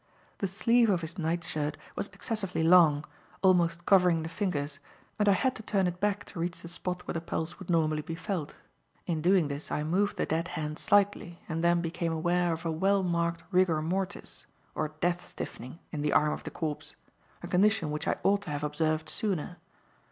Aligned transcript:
The 0.39 0.47
sleeve 0.47 0.89
of 0.89 1.01
his 1.01 1.19
night 1.19 1.43
shirt 1.43 1.77
was 1.95 2.07
excessively 2.07 2.63
long, 2.63 3.05
almost 3.43 3.85
covering 3.85 4.23
the 4.23 4.29
fingers, 4.29 4.79
and 5.19 5.29
I 5.29 5.33
had 5.33 5.55
to 5.57 5.61
turn 5.61 5.85
it 5.85 5.99
back 5.99 6.23
to 6.25 6.39
reach 6.39 6.63
the 6.63 6.67
spot 6.69 7.05
where 7.05 7.13
the 7.13 7.21
pulse 7.21 7.59
would 7.59 7.69
normally 7.69 8.01
be 8.01 8.15
felt. 8.15 8.55
In 9.05 9.21
doing 9.21 9.47
this, 9.47 9.69
I 9.69 9.83
moved 9.83 10.17
the 10.17 10.25
dead 10.25 10.47
hand 10.47 10.79
slightly 10.79 11.43
and 11.47 11.63
then 11.63 11.81
became 11.81 12.13
aware 12.13 12.51
of 12.51 12.65
a 12.65 12.71
well 12.71 13.03
marked 13.03 13.43
rigor 13.51 13.79
mortis, 13.83 14.47
or 14.73 14.87
death 15.01 15.23
stiffening 15.23 15.77
in 15.91 16.01
the 16.01 16.13
arm 16.13 16.33
of 16.33 16.45
the 16.45 16.49
corpse; 16.49 16.95
a 17.43 17.47
condition 17.47 17.91
which 17.91 18.07
I 18.07 18.15
ought 18.23 18.41
to 18.41 18.49
have 18.49 18.63
observed 18.63 19.07
sooner. 19.07 19.57